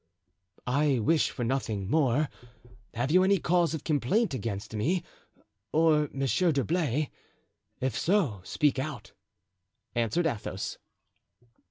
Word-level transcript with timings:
"I 0.65 0.97
wish 0.97 1.29
for 1.29 1.43
nothing 1.43 1.87
more; 1.87 2.27
have 2.95 3.11
you 3.11 3.23
any 3.23 3.37
cause 3.37 3.75
of 3.75 3.83
complaint 3.83 4.33
against 4.33 4.73
me 4.75 5.03
or 5.71 6.09
Monsieur 6.11 6.51
d'Herblay? 6.51 7.11
If 7.79 7.95
so, 7.95 8.41
speak 8.43 8.79
out," 8.79 9.11
answered 9.93 10.25
Athos. 10.25 10.79